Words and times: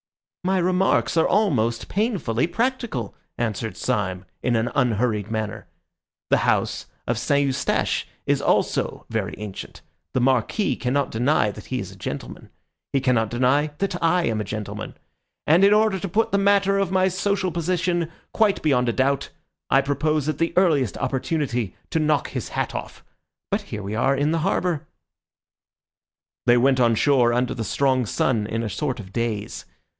"My 0.43 0.57
remarks 0.57 1.15
are 1.15 1.27
almost 1.27 1.87
painfully 1.87 2.47
practical," 2.47 3.13
answered 3.37 3.77
Syme, 3.77 4.25
in 4.41 4.55
an 4.55 4.71
unhurried 4.73 5.29
manner. 5.29 5.67
"The 6.31 6.37
house 6.37 6.87
of 7.05 7.19
St. 7.19 7.45
Eustache 7.45 8.07
also 8.43 9.05
is 9.07 9.13
very 9.13 9.35
ancient. 9.37 9.81
The 10.15 10.19
Marquis 10.21 10.75
cannot 10.77 11.11
deny 11.11 11.51
that 11.51 11.65
he 11.65 11.77
is 11.77 11.91
a 11.91 11.95
gentleman. 11.95 12.49
He 12.91 12.99
cannot 12.99 13.29
deny 13.29 13.69
that 13.77 14.01
I 14.01 14.23
am 14.25 14.41
a 14.41 14.43
gentleman. 14.43 14.97
And 15.45 15.63
in 15.63 15.71
order 15.71 15.99
to 15.99 16.09
put 16.09 16.31
the 16.31 16.39
matter 16.39 16.79
of 16.79 16.89
my 16.89 17.07
social 17.07 17.51
position 17.51 18.11
quite 18.33 18.63
beyond 18.63 18.89
a 18.89 18.93
doubt, 18.93 19.29
I 19.69 19.81
propose 19.81 20.27
at 20.27 20.39
the 20.39 20.51
earliest 20.57 20.97
opportunity 20.97 21.75
to 21.91 21.99
knock 21.99 22.29
his 22.29 22.49
hat 22.49 22.73
off. 22.73 23.05
But 23.51 23.61
here 23.69 23.83
we 23.83 23.93
are 23.93 24.15
in 24.15 24.31
the 24.31 24.39
harbour." 24.39 24.87
They 26.47 26.57
went 26.57 26.79
on 26.79 26.95
shore 26.95 27.31
under 27.33 27.53
the 27.53 27.63
strong 27.63 28.07
sun 28.07 28.47
in 28.47 28.63
a 28.63 28.69
sort 28.71 28.99
of 28.99 29.13
daze. 29.13 29.65